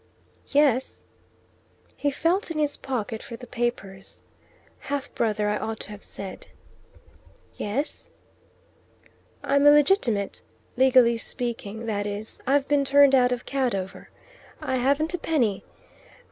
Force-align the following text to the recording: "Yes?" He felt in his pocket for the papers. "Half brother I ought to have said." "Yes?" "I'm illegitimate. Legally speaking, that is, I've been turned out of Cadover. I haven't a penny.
"Yes?" 0.47 1.03
He 1.95 2.09
felt 2.09 2.49
in 2.49 2.57
his 2.57 2.75
pocket 2.75 3.21
for 3.21 3.35
the 3.35 3.45
papers. 3.45 4.19
"Half 4.79 5.13
brother 5.13 5.47
I 5.47 5.57
ought 5.59 5.79
to 5.81 5.91
have 5.91 6.03
said." 6.03 6.47
"Yes?" 7.55 8.09
"I'm 9.43 9.67
illegitimate. 9.67 10.41
Legally 10.75 11.17
speaking, 11.19 11.85
that 11.85 12.07
is, 12.07 12.41
I've 12.47 12.67
been 12.67 12.83
turned 12.83 13.13
out 13.13 13.31
of 13.31 13.45
Cadover. 13.45 14.09
I 14.59 14.77
haven't 14.77 15.13
a 15.13 15.19
penny. 15.19 15.63